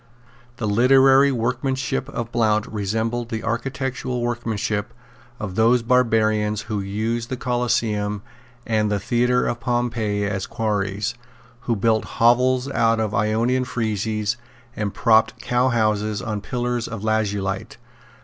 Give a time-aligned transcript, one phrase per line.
[0.57, 4.95] The literary workmanship of Blount resembled the architectural workmanship
[5.39, 8.23] of those barbarians who used the Coliseum
[8.65, 11.13] and the Theatre of Pompey as quarries,
[11.69, 14.37] who built hovels out of Ionian friezes
[14.75, 17.77] and propped cowhouses on pillars of lazulite.